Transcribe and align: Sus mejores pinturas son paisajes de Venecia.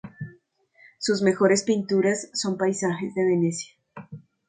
Sus 0.97 1.21
mejores 1.21 1.61
pinturas 1.61 2.31
son 2.33 2.57
paisajes 2.57 3.13
de 3.13 3.23
Venecia. 3.23 3.75